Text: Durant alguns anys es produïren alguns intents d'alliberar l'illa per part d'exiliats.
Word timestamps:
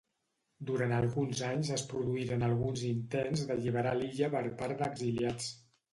Durant 0.69 0.93
alguns 0.99 1.41
anys 1.49 1.69
es 1.75 1.83
produïren 1.91 2.45
alguns 2.49 2.85
intents 2.87 3.45
d'alliberar 3.51 3.95
l'illa 4.01 4.31
per 4.37 4.43
part 4.63 4.79
d'exiliats. 4.83 5.53